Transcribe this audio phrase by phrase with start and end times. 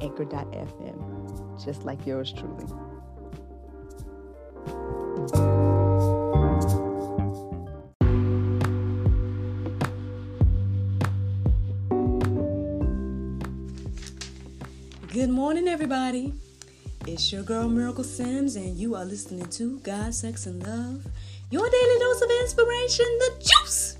[0.00, 2.66] anchor.fm, just like yours truly.
[15.12, 16.32] Good morning, everybody.
[17.06, 21.04] It's your girl Miracle Sims, and you are listening to God, Sex, and Love,
[21.50, 23.99] your daily dose of inspiration, the juice.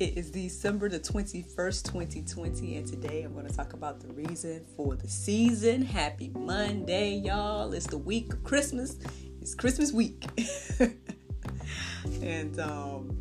[0.00, 4.64] It is December the 21st, 2020, and today I'm going to talk about the reason
[4.76, 5.82] for the season.
[5.82, 7.72] Happy Monday, y'all.
[7.72, 8.98] It's the week of Christmas.
[9.40, 10.24] It's Christmas week.
[12.22, 13.16] and, um,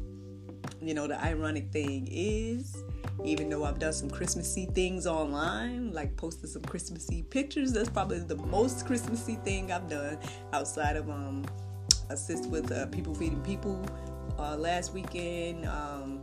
[0.81, 2.83] you know, the ironic thing is,
[3.23, 8.17] even though I've done some Christmassy things online, like posted some Christmassy pictures, that's probably
[8.17, 10.17] the most Christmassy thing I've done
[10.53, 11.45] outside of um,
[12.09, 13.79] assist with uh, people feeding people
[14.39, 15.67] uh, last weekend.
[15.67, 16.22] Um,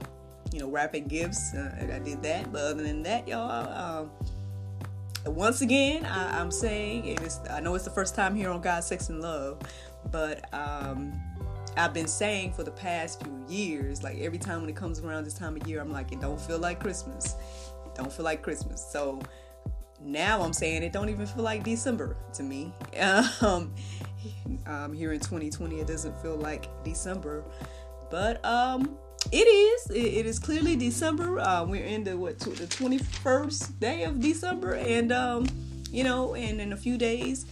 [0.53, 1.55] you know, wrapping gifts.
[1.55, 2.53] Uh, I did that.
[2.53, 4.11] But other than that, y'all, um,
[5.27, 8.61] once again, I, am saying, and it's, I know it's the first time here on
[8.61, 9.61] God, Sex, and Love,
[10.11, 11.13] but um,
[11.77, 15.25] I've been saying for the past few years, like every time when it comes around
[15.25, 17.37] this time of year, I'm like, it don't feel like Christmas.
[17.87, 18.85] It don't feel like Christmas.
[18.91, 19.21] So
[20.03, 22.73] now I'm saying it don't even feel like December to me.
[23.43, 23.75] Um,
[24.67, 27.43] um, here in 2020, it doesn't feel like December.
[28.11, 28.99] But um,
[29.33, 29.91] it is.
[29.91, 31.39] It, it is clearly December.
[31.39, 35.47] Uh, we're in the what the twenty first day of December, and um,
[35.91, 37.47] you know, and in a few days,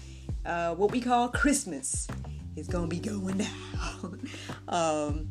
[0.47, 2.09] uh, what we call Christmas
[2.57, 3.39] is gonna be going
[4.03, 4.21] down.
[4.69, 5.29] um,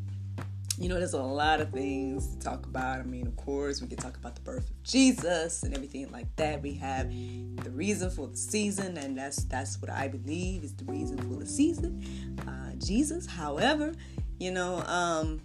[0.80, 3.00] you know, there's a lot of things to talk about.
[3.00, 6.34] I mean, of course, we can talk about the birth of Jesus and everything like
[6.36, 6.62] that.
[6.62, 10.86] We have the reason for the season, and that's that's what I believe is the
[10.86, 12.06] reason for the season.
[12.48, 13.94] Uh, Jesus, however,
[14.40, 15.42] you know, um,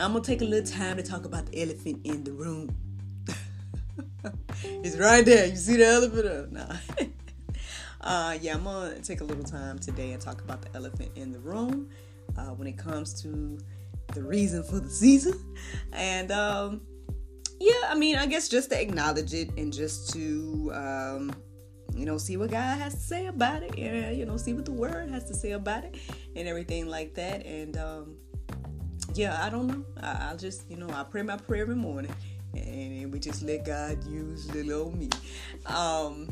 [0.00, 2.74] I'm gonna take a little time to talk about the elephant in the room.
[4.64, 5.46] it's right there.
[5.46, 6.52] You see the elephant?
[6.52, 6.76] Nah.
[8.00, 11.32] uh, yeah, I'm gonna take a little time today and talk about the elephant in
[11.32, 11.88] the room
[12.36, 13.58] uh, when it comes to
[14.14, 15.34] the reason for the season.
[15.92, 16.82] And um,
[17.60, 21.32] yeah, I mean, I guess just to acknowledge it and just to um,
[21.94, 24.64] you know, see what God has to say about it, and you know, see what
[24.64, 25.96] the Word has to say about it,
[26.36, 27.44] and everything like that.
[27.44, 28.16] And um,
[29.14, 29.84] yeah, I don't know.
[30.02, 32.14] I, will just, you know, I pray my prayer every morning,
[32.54, 35.08] and, we just let God use little old me.
[35.64, 36.28] Um,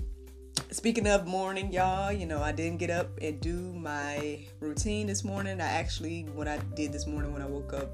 [0.71, 5.25] speaking of morning, y'all, you know, I didn't get up and do my routine this
[5.25, 5.61] morning.
[5.61, 7.91] I actually, what I did this morning when I woke up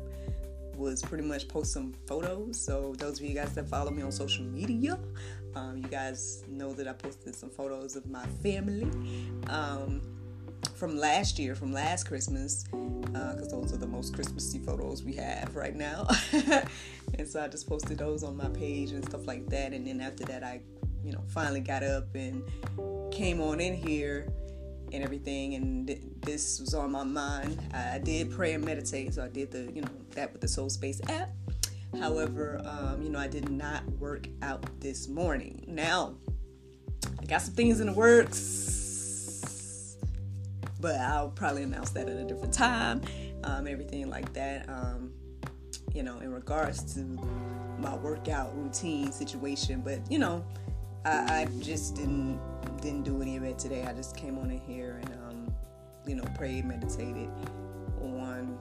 [0.77, 2.61] was pretty much post some photos.
[2.61, 4.99] So those of you guys that follow me on social media,
[5.55, 8.91] um, you guys know that I posted some photos of my family.
[9.49, 10.03] Um,
[10.75, 15.15] from last year, from last Christmas, because uh, those are the most Christmassy photos we
[15.15, 16.07] have right now.
[17.19, 19.73] and so I just posted those on my page and stuff like that.
[19.73, 20.61] And then after that, I,
[21.05, 22.43] you know, finally got up and
[23.13, 24.29] came on in here
[24.93, 25.55] and everything.
[25.55, 27.61] And th- this was on my mind.
[27.75, 30.71] I did pray and meditate, so I did the, you know, that with the Soul
[30.71, 31.31] Space app.
[31.99, 35.65] However, um, you know, I did not work out this morning.
[35.67, 36.15] Now,
[37.21, 38.82] I got some things in the works
[40.83, 43.01] but I'll probably announce that at a different time.
[43.45, 44.69] Um, everything like that.
[44.69, 45.13] Um,
[45.95, 47.01] you know, in regards to
[47.79, 50.45] my workout routine situation, but you know,
[51.05, 52.41] I, I, just didn't
[52.81, 53.85] didn't do any of it today.
[53.85, 55.55] I just came on in here and um,
[56.07, 57.31] you know, prayed, meditated
[58.01, 58.59] on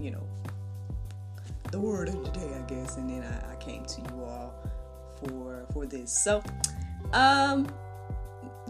[0.00, 0.26] you know
[1.70, 4.54] the word of the day, I guess, and then I, I came to you all
[5.18, 6.22] for for this.
[6.22, 6.42] So,
[7.12, 7.68] um,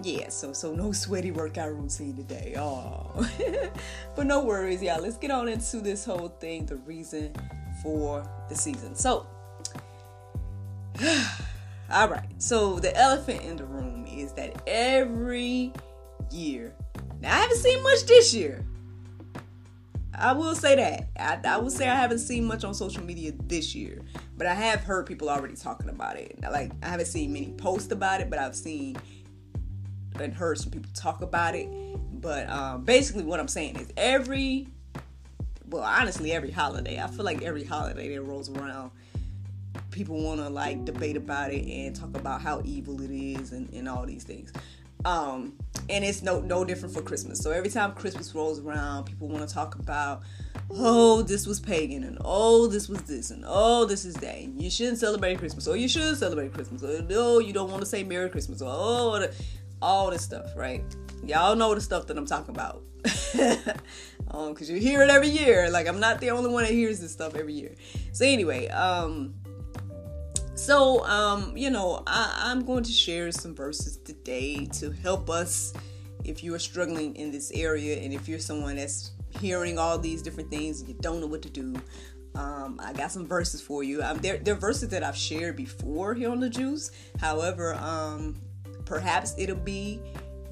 [0.05, 2.55] yeah, so so no sweaty workout routine today.
[2.59, 3.27] Oh,
[4.17, 5.01] but no worries, y'all.
[5.01, 6.67] Let's get on into this whole thing.
[6.67, 7.35] The reason
[7.83, 8.95] for the season.
[8.95, 9.27] So,
[11.91, 12.29] all right.
[12.39, 15.73] So the elephant in the room is that every
[16.31, 16.75] year.
[17.21, 18.65] Now I haven't seen much this year.
[20.17, 21.09] I will say that.
[21.19, 24.01] I, I will say I haven't seen much on social media this year,
[24.37, 26.39] but I have heard people already talking about it.
[26.41, 28.97] Like I haven't seen many posts about it, but I've seen
[30.21, 31.69] and heard some people talk about it.
[32.21, 34.69] But um, basically, what I'm saying is every,
[35.69, 38.91] well, honestly, every holiday, I feel like every holiday that rolls around,
[39.91, 43.73] people want to like debate about it and talk about how evil it is and,
[43.73, 44.53] and all these things.
[45.05, 45.53] Um,
[45.91, 47.39] and it's no no different for Christmas.
[47.39, 50.23] So every time Christmas rolls around, people want to talk about,
[50.71, 54.37] oh, this was pagan, and oh, this was this, and oh, this is that.
[54.37, 57.83] And you shouldn't celebrate Christmas, or you should celebrate Christmas, or no, you don't want
[57.83, 59.29] to say Merry Christmas, or oh,
[59.85, 60.83] all this stuff, right?
[61.23, 62.83] Y'all know the stuff that I'm talking about.
[64.31, 65.71] um, cause you hear it every year.
[65.71, 67.75] Like I'm not the only one that hears this stuff every year.
[68.13, 69.35] So anyway, um,
[70.55, 75.75] so, um, you know, I, am going to share some verses today to help us
[76.25, 79.11] if you are struggling in this area and if you're someone that's
[79.41, 81.75] hearing all these different things and you don't know what to do.
[82.37, 84.03] Um, I got some verses for you.
[84.03, 86.91] Um, they're, they're verses that I've shared before here on the Juice.
[87.21, 88.41] However, um,
[88.85, 90.01] perhaps it'll be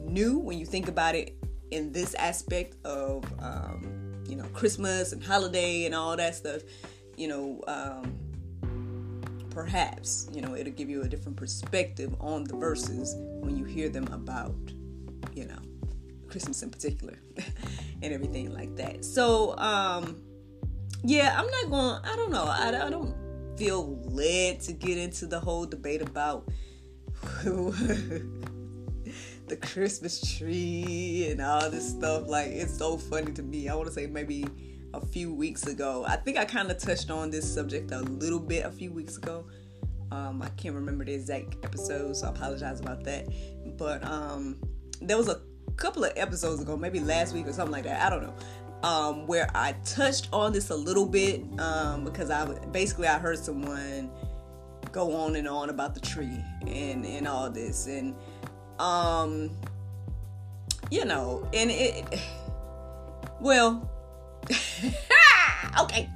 [0.00, 1.36] new when you think about it
[1.70, 6.62] in this aspect of, um, you know, Christmas and holiday and all that stuff.
[7.16, 8.18] You know, um,
[9.52, 13.88] perhaps you know it'll give you a different perspective on the verses when you hear
[13.88, 14.54] them about
[15.34, 15.58] you know
[16.28, 17.18] christmas in particular
[18.02, 20.22] and everything like that so um
[21.04, 23.14] yeah i'm not going i don't know I, I don't
[23.58, 26.48] feel led to get into the whole debate about
[29.48, 33.86] the christmas tree and all this stuff like it's so funny to me i want
[33.86, 34.44] to say maybe
[34.94, 36.04] a few weeks ago.
[36.06, 39.16] I think I kind of touched on this subject a little bit a few weeks
[39.16, 39.46] ago.
[40.10, 43.28] Um, I can't remember the exact episode, so I apologize about that.
[43.78, 44.58] But um,
[45.00, 45.40] there was a
[45.76, 48.02] couple of episodes ago, maybe last week or something like that.
[48.02, 48.34] I don't know.
[48.86, 53.38] Um, where I touched on this a little bit um, because I basically I heard
[53.38, 54.10] someone
[54.92, 58.14] go on and on about the tree and and all this and
[58.78, 59.50] um
[60.90, 62.20] you know and it
[63.40, 63.88] well
[65.80, 66.08] okay.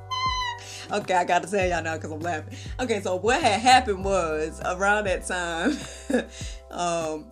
[0.92, 2.56] okay, I gotta tell y'all now because I'm laughing.
[2.78, 5.76] Okay, so what had happened was around that time,
[6.70, 7.26] um,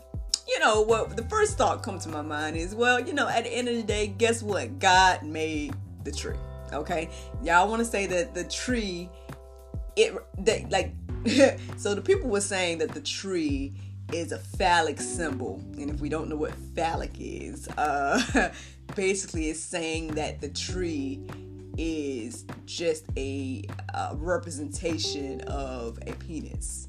[0.47, 3.45] you know, what the first thought come to my mind is, well, you know, at
[3.45, 4.79] the end of the day, guess what?
[4.79, 5.75] God made
[6.05, 6.37] the tree.
[6.73, 7.09] Okay,
[7.43, 9.09] y'all want to say that the tree,
[9.99, 10.15] it
[10.45, 10.93] that like,
[11.77, 13.75] so the people were saying that the tree
[14.13, 18.51] is a phallic symbol, and if we don't know what phallic is, uh,
[18.95, 21.21] basically it's saying that the tree
[21.77, 23.65] is just a,
[23.95, 26.89] a representation of a penis.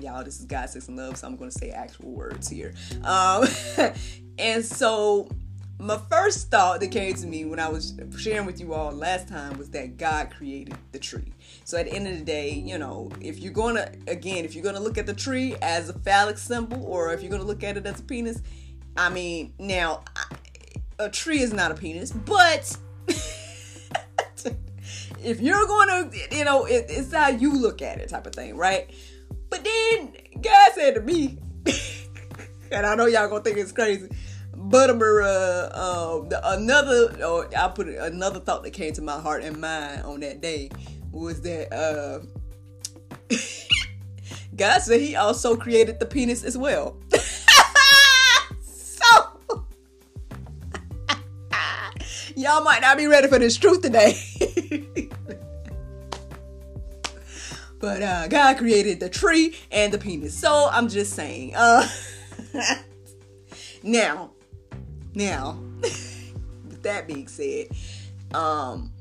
[0.00, 2.72] Y'all, this is God, Sex, and Love, so I'm going to say actual words here.
[3.04, 3.44] Um,
[4.38, 5.28] and so,
[5.80, 9.28] my first thought that came to me when I was sharing with you all last
[9.28, 11.32] time was that God created the tree.
[11.64, 14.54] So, at the end of the day, you know, if you're going to, again, if
[14.54, 17.42] you're going to look at the tree as a phallic symbol or if you're going
[17.42, 18.42] to look at it as a penis,
[18.96, 20.04] I mean, now,
[20.98, 22.76] a tree is not a penis, but
[25.24, 28.34] if you're going to, you know, it, it's how you look at it, type of
[28.34, 28.90] thing, right?
[29.48, 30.12] But then
[30.42, 31.38] God said to me,
[32.72, 34.08] and I know y'all gonna think it's crazy,
[34.70, 39.60] but um, the, another, or I put another thought that came to my heart and
[39.60, 40.70] mind on that day
[41.10, 42.20] was that uh,
[44.56, 46.96] God said He also created the penis as well.
[48.62, 49.40] So,
[52.36, 54.18] y'all might not be ready for this truth today.
[57.80, 60.38] but uh, God created the tree and the penis.
[60.38, 61.54] So I'm just saying.
[61.56, 61.88] Uh,
[63.82, 64.32] now,
[65.14, 67.68] now, with that being said,
[68.34, 68.92] um,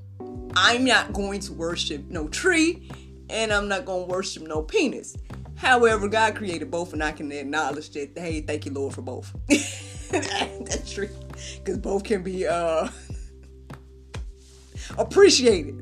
[0.55, 2.89] I'm not going to worship no tree
[3.29, 5.15] and I'm not going to worship no penis.
[5.55, 8.17] However, God created both, and I can acknowledge that.
[8.17, 9.35] Hey, thank you, Lord, for both.
[10.09, 11.09] That's true,
[11.57, 12.87] because both can be uh
[14.97, 15.75] appreciate it.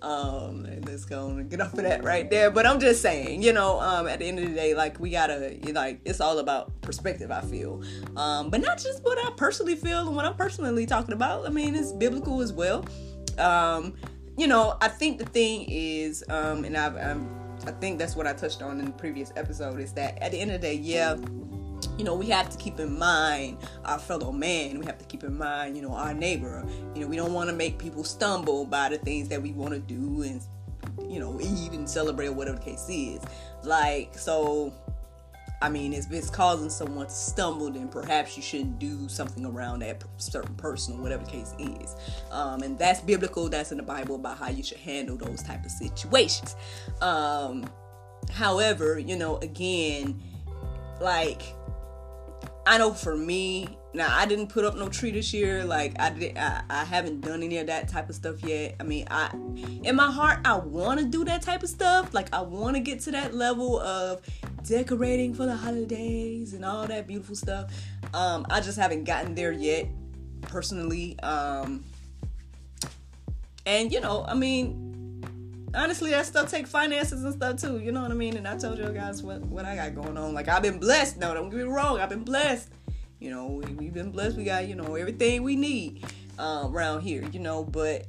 [0.00, 2.50] Um, let's go and get off of that right there.
[2.50, 5.10] But I'm just saying, you know, um, at the end of the day, like we
[5.10, 7.30] gotta, like it's all about perspective.
[7.30, 7.82] I feel,
[8.16, 11.46] um, but not just what I personally feel and what I'm personally talking about.
[11.46, 12.84] I mean, it's biblical as well.
[13.38, 13.94] Um,
[14.36, 17.28] you know, I think the thing is, um, and I've, I'm,
[17.66, 20.40] I think that's what I touched on in the previous episode is that at the
[20.40, 21.16] end of the day, yeah,
[21.98, 24.78] you know, we have to keep in mind our fellow man.
[24.78, 26.66] We have to keep in mind, you know, our neighbor.
[26.94, 29.72] You know, we don't want to make people stumble by the things that we want
[29.74, 30.42] to do and,
[31.08, 33.20] you know, eat and celebrate whatever the case is.
[33.62, 34.72] Like, so,
[35.60, 39.80] I mean, if it's causing someone to stumble, then perhaps you shouldn't do something around
[39.80, 41.94] that certain person, or whatever the case is.
[42.30, 43.48] Um, and that's biblical.
[43.48, 46.56] That's in the Bible about how you should handle those type of situations.
[47.00, 47.64] Um,
[48.30, 50.20] however, you know, again,
[51.00, 51.42] like
[52.66, 55.64] I know for me, now I didn't put up no tree this year.
[55.64, 58.76] Like I did, I, I haven't done any of that type of stuff yet.
[58.80, 59.30] I mean, I
[59.82, 62.14] in my heart I want to do that type of stuff.
[62.14, 64.22] Like I want to get to that level of
[64.64, 67.70] decorating for the holidays and all that beautiful stuff.
[68.14, 69.88] Um, I just haven't gotten there yet,
[70.42, 71.18] personally.
[71.20, 71.84] Um,
[73.66, 75.22] and you know, I mean,
[75.74, 77.78] honestly, that stuff take finances and stuff too.
[77.78, 78.36] You know what I mean?
[78.36, 80.32] And I told you guys what what I got going on.
[80.32, 81.18] Like I've been blessed.
[81.18, 82.00] No, don't get me wrong.
[82.00, 82.70] I've been blessed.
[83.22, 84.36] You know, we, have been blessed.
[84.36, 86.04] We got you know everything we need
[86.38, 87.24] uh, around here.
[87.32, 88.06] You know, but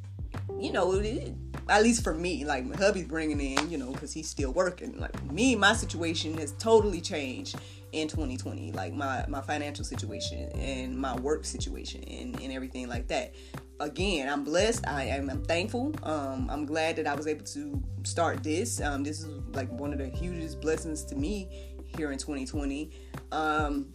[0.60, 1.34] you know, it,
[1.70, 5.00] at least for me, like my hubby's bringing in, you know, because he's still working.
[5.00, 7.56] Like me, my situation has totally changed
[7.94, 13.08] in 2020 like my my financial situation and my work situation and, and everything like
[13.08, 13.36] that
[13.80, 17.82] again i'm blessed i am I'm thankful um, i'm glad that i was able to
[18.02, 21.48] start this um, this is like one of the hugest blessings to me
[21.96, 22.90] here in 2020
[23.32, 23.94] um,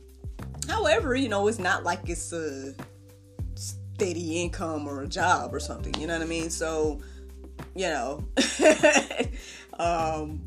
[0.68, 2.74] however you know it's not like it's a
[3.54, 7.00] steady income or a job or something you know what i mean so
[7.74, 8.24] you know
[9.78, 10.40] um,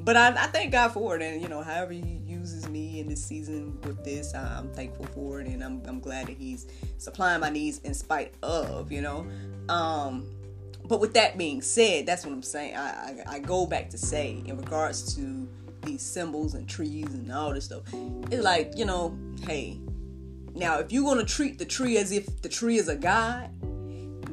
[0.00, 3.08] but I, I thank god for it and you know however He uses me in
[3.08, 4.34] this season with this.
[4.34, 6.66] I'm thankful for it, and I'm, I'm glad that He's
[6.98, 9.26] supplying my needs in spite of, you know.
[9.68, 10.26] Um,
[10.84, 12.76] but with that being said, that's what I'm saying.
[12.76, 12.82] I,
[13.28, 15.48] I, I go back to say, in regards to
[15.82, 17.82] these symbols and trees and all this stuff,
[18.30, 19.80] it's like, you know, hey,
[20.54, 23.50] now if you're to treat the tree as if the tree is a god,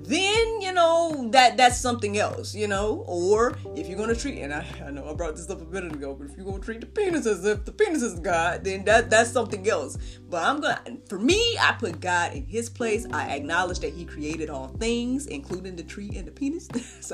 [0.09, 3.03] then you know that that's something else, you know.
[3.07, 5.93] Or if you're gonna treat, and I, I know I brought this up a minute
[5.93, 8.83] ago, but if you're gonna treat the penis as if the penis is God, then
[8.85, 9.97] that that's something else.
[10.27, 13.05] But I'm gonna, for me, I put God in His place.
[13.13, 16.67] I acknowledge that He created all things, including the tree and the penis.
[17.01, 17.13] so,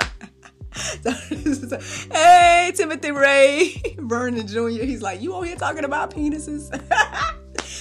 [2.11, 4.83] hey, Timothy Ray Vernon Jr.
[4.83, 6.69] He's like, you on here talking about penises?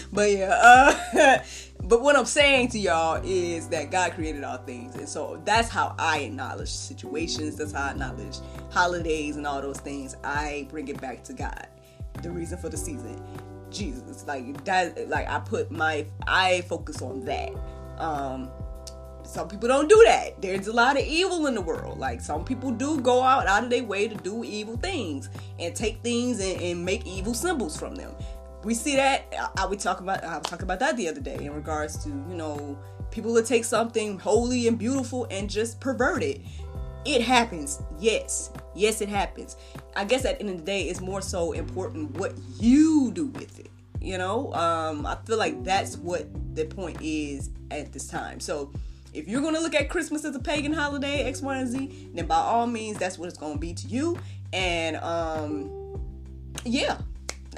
[0.12, 1.38] but yeah, uh,
[1.84, 4.94] but what I'm saying to y'all is that God created all things.
[4.94, 7.56] And so that's how I acknowledge situations.
[7.56, 8.38] That's how I acknowledge
[8.70, 10.16] holidays and all those things.
[10.22, 11.66] I bring it back to God.
[12.22, 13.22] The reason for the season.
[13.70, 14.24] Jesus.
[14.26, 17.50] Like that like I put my I focus on that.
[17.98, 18.50] Um
[19.24, 20.40] some people don't do that.
[20.40, 21.98] There's a lot of evil in the world.
[21.98, 25.28] Like some people do go out out of their way to do evil things
[25.58, 28.14] and take things and, and make evil symbols from them
[28.64, 29.26] we see that
[29.58, 32.08] I, we talk about I was talking about that the other day in regards to
[32.08, 32.78] you know
[33.14, 36.40] people that take something holy and beautiful and just pervert it.
[37.04, 39.56] It happens, yes, yes, it happens.
[39.94, 43.26] I guess at the end of the day, it's more so important what you do
[43.26, 43.70] with it.
[44.00, 46.26] You know, um, I feel like that's what
[46.56, 48.40] the point is at this time.
[48.40, 48.72] So
[49.14, 52.26] if you're gonna look at Christmas as a pagan holiday, X, Y, and Z, then
[52.26, 54.18] by all means, that's what it's gonna be to you.
[54.52, 55.70] And um,
[56.64, 56.98] yeah,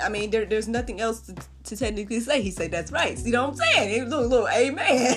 [0.02, 1.34] I mean, there, there's nothing else to,
[1.64, 2.42] to, technically say.
[2.42, 3.18] He said, That's right.
[3.18, 4.00] See what I'm saying?
[4.00, 5.16] It was a little amen.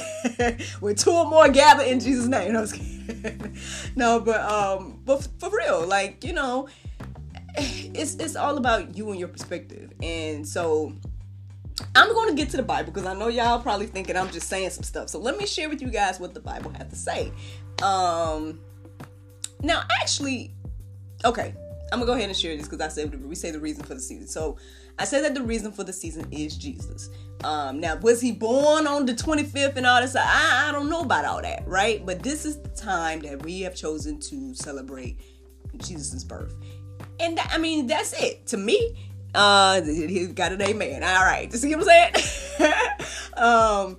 [0.82, 2.54] With two or more gather in Jesus' name.
[3.96, 6.68] No, no but um, but for real, like, you know,
[7.56, 9.92] it's it's all about you and your perspective.
[10.02, 10.94] And so
[11.96, 14.48] I'm going to get to the Bible because I know y'all probably thinking I'm just
[14.48, 15.10] saying some stuff.
[15.10, 17.32] So let me share with you guys what the Bible has to say.
[17.82, 18.60] Um,
[19.62, 20.54] now, actually,
[21.26, 21.54] okay,
[21.92, 23.94] I'm gonna go ahead and share this because I said we say the reason for
[23.94, 24.28] the season.
[24.28, 24.58] So
[24.98, 27.10] I said that the reason for the season is Jesus.
[27.44, 30.16] Um, now, was he born on the 25th and all this?
[30.16, 32.06] I, I don't know about all that, right?
[32.06, 35.20] But this is the time that we have chosen to celebrate
[35.78, 36.54] Jesus' birth.
[37.20, 38.46] And that, I mean, that's it.
[38.48, 41.04] To me, uh, he got an amen.
[41.04, 41.52] All right.
[41.52, 42.22] You see what I'm
[42.58, 42.94] saying?
[43.38, 43.98] um,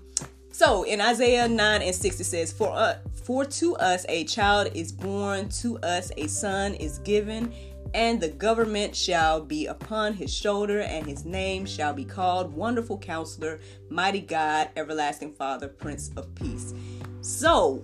[0.53, 4.71] so in Isaiah 9 and 6, it says, For, uh, for to us a child
[4.75, 7.53] is born, to us a son is given
[7.95, 12.99] and the government shall be upon his shoulder, and his name shall be called Wonderful
[12.99, 16.73] Counselor, Mighty God, Everlasting Father, Prince of Peace.
[17.21, 17.83] So,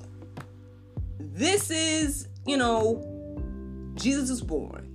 [1.18, 3.02] this is, you know,
[3.94, 4.85] Jesus is born.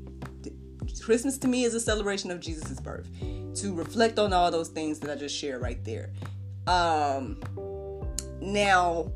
[1.01, 3.09] Christmas to me is a celebration of Jesus' birth
[3.55, 6.11] to reflect on all those things that I just shared right there.
[6.67, 7.41] Um,
[8.39, 9.11] now,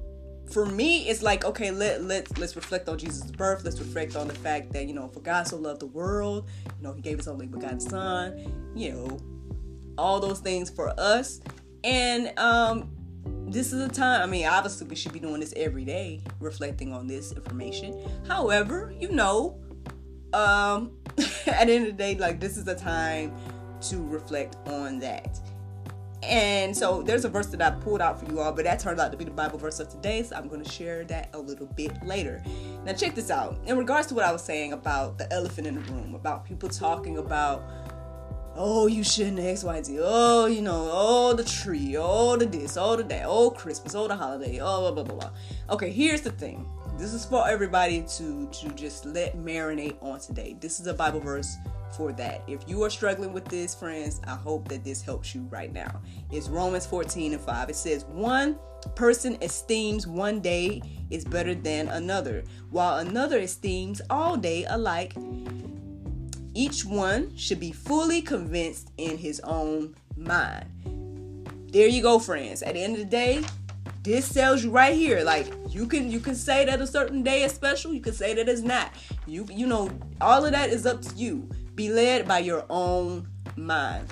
[0.52, 3.64] for me, it's like okay, let let let's reflect on Jesus' birth.
[3.64, 6.84] Let's reflect on the fact that you know, for God so loved the world, you
[6.84, 8.74] know, He gave His only begotten Son.
[8.76, 9.20] You know,
[9.98, 11.42] all those things for us,
[11.84, 12.92] and um,
[13.48, 14.22] this is a time.
[14.22, 18.00] I mean, obviously, we should be doing this every day, reflecting on this information.
[18.28, 19.60] However, you know,
[20.34, 20.92] um,
[21.52, 23.34] at the end of the day, like this is a time
[23.82, 25.40] to reflect on that.
[26.24, 29.00] And so there's a verse that I pulled out for you all, but that turned
[29.00, 30.24] out to be the Bible verse of today.
[30.24, 32.44] So I'm going to share that a little bit later.
[32.84, 33.60] Now, check this out.
[33.68, 36.68] In regards to what I was saying about the elephant in the room, about people
[36.68, 37.64] talking about
[38.58, 40.00] oh, you shouldn't X, Y, Z.
[40.02, 44.08] Oh, you know, oh, the tree, oh, the this, oh, the that, oh, Christmas, oh,
[44.08, 45.32] the holiday, oh, blah, blah, blah, blah.
[45.76, 46.66] Okay, here's the thing.
[46.98, 50.56] This is for everybody to to just let marinate on today.
[50.62, 51.58] This is a Bible verse
[51.96, 52.44] for that.
[52.48, 56.02] If you are struggling with this, friends, I hope that this helps you right now.
[56.32, 57.70] It's Romans 14 and 5.
[57.70, 58.58] It says, One
[58.96, 65.16] person esteems one day is better than another, while another esteems all day alike
[66.54, 70.66] each one should be fully convinced in his own mind.
[71.74, 72.64] There you go, friends.
[72.64, 73.44] At the end of the day,
[74.06, 75.24] this tells you right here.
[75.24, 77.94] Like you can you can say that a certain day is special.
[77.94, 78.92] You can say that it's not.
[79.28, 79.90] You you know
[80.22, 81.50] all of that is up to you.
[81.74, 84.08] Be led by your own mind.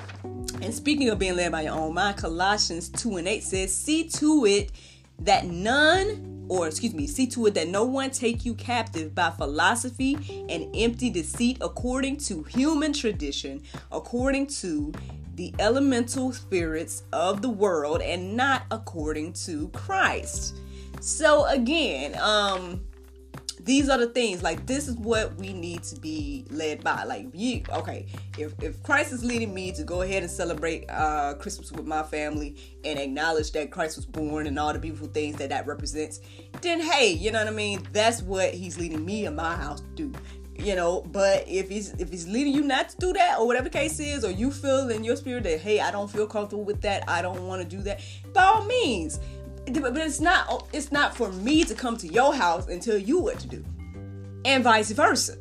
[0.62, 4.10] And speaking of being led by your own mind, Colossians 2 and 8 says, See
[4.10, 4.72] to it
[5.20, 9.30] that none or excuse me, see to it that no one take you captive by
[9.32, 14.92] philosophy and empty deceit according to human tradition, according to
[15.36, 20.58] the elemental spirits of the world, and not according to Christ.
[21.00, 22.82] So again, um,
[23.64, 27.04] these are the things like this is what we need to be led by.
[27.04, 28.06] Like you okay
[28.38, 32.04] if, if christ is leading me to go ahead and celebrate uh christmas with my
[32.04, 36.20] family and acknowledge that christ was born and all the beautiful things that that represents
[36.62, 37.86] then hey you know what i mean?
[37.92, 40.14] That's what he's leading me and my house to do
[40.64, 43.70] you know but if he's if he's leading you not to do that or whatever
[43.70, 46.82] case is or you feel in your spirit that hey i don't feel comfortable with
[46.82, 48.00] that i don't want to do that
[48.34, 49.20] by all means.
[49.66, 53.20] But it's not it's not for me to come to your house and tell you
[53.20, 53.64] what to do
[54.44, 55.38] and vice versa.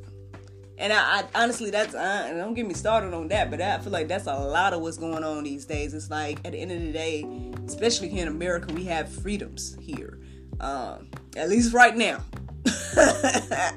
[0.78, 3.92] And I, I honestly that's uh, don't get me started on that but i feel
[3.92, 5.92] like that's a lot of what's going on these days.
[5.92, 7.26] It's like at the end of the day
[7.66, 10.18] especially here in america we have freedoms here
[10.60, 12.22] um, at least right now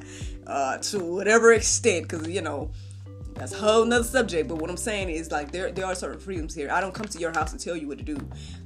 [0.47, 2.71] uh, to whatever extent because you know
[3.35, 4.47] that's a whole nother subject.
[4.47, 6.69] But what I'm saying is like there there are certain freedoms here.
[6.71, 8.17] I don't come to your house and tell you what to do,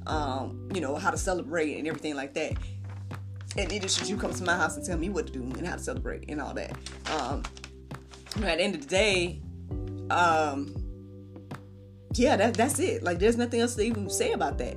[0.06, 2.54] um, you know, how to celebrate and everything like that.
[3.56, 5.66] And neither should you come to my house and tell me what to do and
[5.66, 6.70] how to celebrate and all that.
[7.10, 7.42] Um,
[8.36, 9.42] at the end of the day,
[10.10, 10.72] um,
[12.14, 13.02] yeah, that, that's it.
[13.02, 14.76] Like, there's nothing else to even say about that.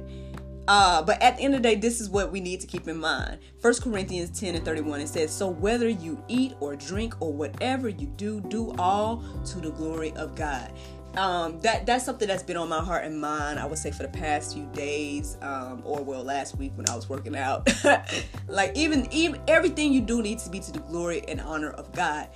[0.68, 2.88] Uh, but at the end of the day, this is what we need to keep
[2.88, 3.40] in mind.
[3.60, 7.90] First Corinthians 10 and 31, it says, So whether you eat or drink or whatever
[7.90, 10.72] you do, do all to the glory of God.
[11.16, 13.60] Um, that that's something that's been on my heart and mind.
[13.60, 16.96] I would say for the past few days, um, or well, last week when I
[16.96, 17.70] was working out.
[18.48, 21.92] like even even everything you do needs to be to the glory and honor of
[21.92, 22.30] God.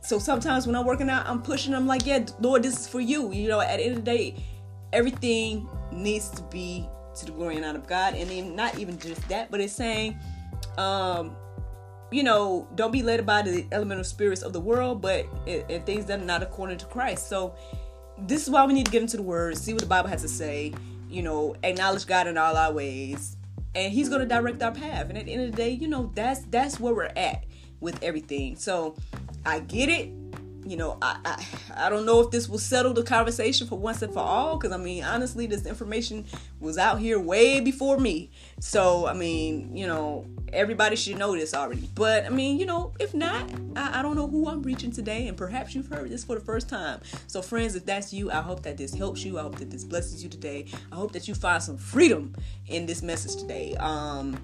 [0.00, 1.74] So sometimes when I'm working out, I'm pushing.
[1.74, 3.32] I'm like, yeah, Lord, this is for you.
[3.32, 4.42] You know, at the end of the day,
[4.94, 8.14] everything needs to be to the glory and honor of God.
[8.14, 10.18] And then not even just that, but it's saying,
[10.78, 11.36] um,
[12.10, 16.04] you know, don't be led by the elemental spirits of the world, but and things
[16.06, 17.28] that are not according to Christ.
[17.28, 17.54] So
[18.18, 20.22] this is why we need to get into the word, see what the Bible has
[20.22, 20.74] to say,
[21.08, 23.36] you know, acknowledge God in all our ways,
[23.74, 25.08] and He's gonna direct our path.
[25.08, 27.44] And at the end of the day, you know, that's that's where we're at
[27.80, 28.56] with everything.
[28.56, 28.94] So
[29.46, 30.10] I get it
[30.64, 34.02] you know, I, I, I don't know if this will settle the conversation for once
[34.02, 34.56] and for all.
[34.56, 36.24] Because I mean, honestly, this information
[36.60, 38.30] was out here way before me.
[38.60, 41.88] So I mean, you know, everybody should know this already.
[41.94, 45.28] But I mean, you know, if not, I, I don't know who I'm reaching today,
[45.28, 47.00] and perhaps you've heard this for the first time.
[47.26, 49.38] So friends, if that's you, I hope that this helps you.
[49.38, 50.66] I hope that this blesses you today.
[50.90, 52.34] I hope that you find some freedom
[52.66, 53.74] in this message today.
[53.76, 54.38] Um,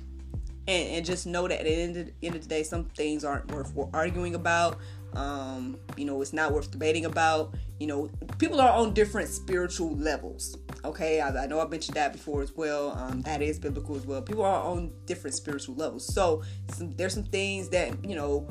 [0.68, 3.24] and, and just know that at the end of, end of the day, some things
[3.24, 4.78] aren't worth arguing about.
[5.14, 7.54] Um, you know, it's not worth debating about.
[7.80, 10.58] You know, people are on different spiritual levels.
[10.84, 12.90] Okay, I, I know I've mentioned that before as well.
[12.98, 14.22] Um, that is biblical as well.
[14.22, 16.04] People are on different spiritual levels.
[16.12, 16.42] So
[16.72, 18.48] some, there's some things that you know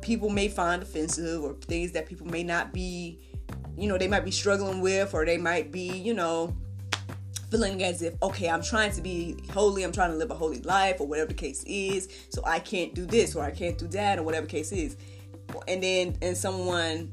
[0.00, 3.20] people may find offensive, or things that people may not be,
[3.76, 6.54] you know, they might be struggling with, or they might be, you know,
[7.50, 10.60] feeling as if okay i'm trying to be holy i'm trying to live a holy
[10.62, 13.86] life or whatever the case is so i can't do this or i can't do
[13.88, 14.96] that or whatever the case is
[15.66, 17.12] and then and someone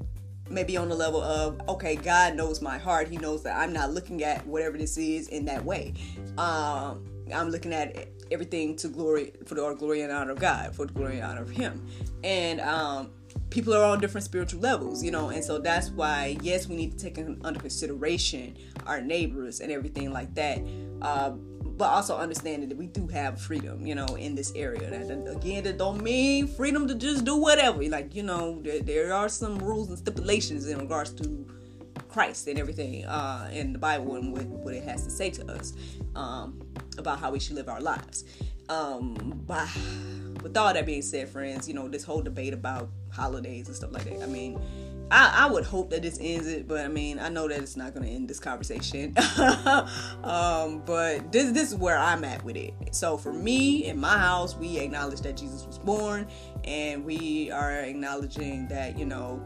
[0.50, 3.08] maybe on the level of okay god knows my heart.
[3.08, 5.94] He knows that i'm not looking at whatever this is in that way.
[6.38, 10.86] Um, i'm looking at everything to glory for the glory and honor of god for
[10.86, 11.86] the glory and honor of him.
[12.24, 13.12] And um,
[13.56, 16.92] people are on different spiritual levels you know and so that's why yes we need
[16.92, 20.60] to take under consideration our neighbors and everything like that
[21.02, 21.32] uh,
[21.78, 24.90] but also understanding that we do have freedom, you know, in this area.
[24.90, 27.84] That, again, that don't mean freedom to just do whatever.
[27.90, 31.46] Like, you know, there, there are some rules and stipulations in regards to
[32.08, 35.52] Christ and everything uh, in the Bible and what, what it has to say to
[35.52, 35.74] us
[36.16, 36.62] um,
[36.98, 38.24] about how we should live our lives.
[38.70, 39.68] Um, but
[40.42, 43.92] with all that being said, friends, you know, this whole debate about holidays and stuff
[43.92, 44.22] like that.
[44.22, 44.60] I mean,
[45.12, 47.78] I, I would hope that this ends it, but I mean, I know that it's
[47.78, 49.16] not going to end this conversation.
[50.24, 52.74] um, but this this is where I'm at with it.
[52.92, 56.28] So for me, in my house, we acknowledge that Jesus was born,
[56.64, 59.42] and we are acknowledging that you know,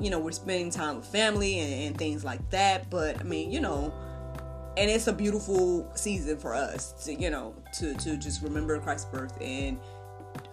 [0.00, 2.88] you know, we're spending time with family and, and things like that.
[2.88, 3.92] But I mean, you know,
[4.76, 9.06] and it's a beautiful season for us to you know to to just remember Christ's
[9.06, 9.78] birth and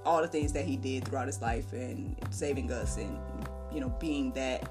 [0.06, 3.18] all the things that he did throughout his life and saving us and
[3.74, 4.70] you know being that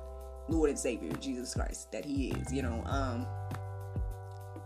[0.49, 3.27] Lord and Savior Jesus Christ that he is you know um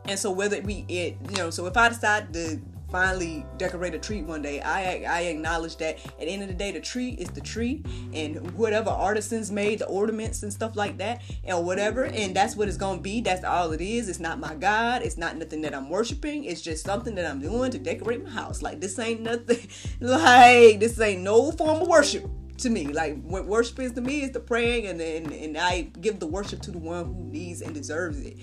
[0.06, 3.98] and so whether we it you know so if I decide to finally decorate a
[3.98, 7.10] tree one day, I I acknowledge that at the end of the day, the tree
[7.10, 12.04] is the tree, and whatever artisans made the ornaments and stuff like that, and whatever,
[12.04, 13.20] and that's what it's gonna be.
[13.20, 14.08] That's all it is.
[14.08, 15.02] It's not my God.
[15.02, 16.44] It's not nothing that I'm worshiping.
[16.44, 18.62] It's just something that I'm doing to decorate my house.
[18.62, 19.58] Like this ain't nothing.
[20.00, 22.86] Like this ain't no form of worship to me.
[22.88, 26.26] Like what worship is to me is the praying, and then and I give the
[26.26, 28.38] worship to the one who needs and deserves it.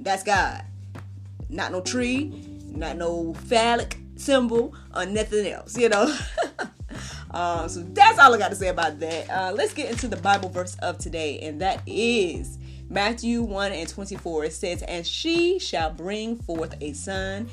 [0.00, 0.64] That's God.
[1.48, 6.16] Not no tree not no phallic symbol or nothing else, you know.
[7.30, 9.30] uh, so that's all I got to say about that.
[9.30, 12.58] Uh, let's get into the Bible verse of today, and that is
[12.88, 14.44] Matthew 1 and 24.
[14.44, 17.48] It says, And she shall bring forth a son,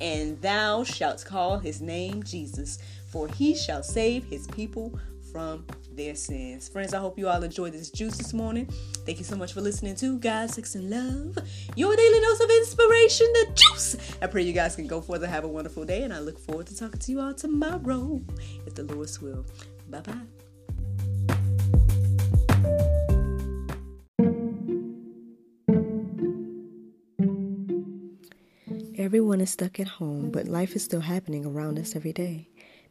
[0.00, 4.98] and thou shalt call his name Jesus, for he shall save his people
[5.38, 6.68] from their sins.
[6.68, 8.66] Friends, I hope you all enjoyed this juice this morning.
[9.06, 11.38] Thank you so much for listening to God, Sex, and Love,
[11.76, 13.96] your daily dose of inspiration, the juice.
[14.20, 16.40] I pray you guys can go forth and have a wonderful day, and I look
[16.40, 18.20] forward to talking to you all tomorrow,
[18.66, 19.46] if the Lord's will.
[19.88, 20.14] Bye bye.
[28.98, 32.48] Everyone is stuck at home, but life is still happening around us every day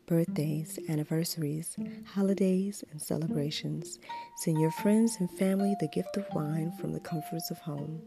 [0.08, 4.00] birthdays, anniversaries, holidays, and celebrations.
[4.38, 8.02] Send your friends and family the gift of wine from the comforts of home.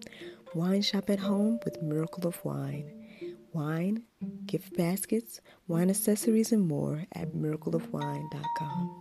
[0.54, 2.90] Wine shop at home with Miracle of Wine.
[3.52, 4.02] Wine,
[4.46, 8.99] gift baskets, wine accessories, and more at miracleofwine.com.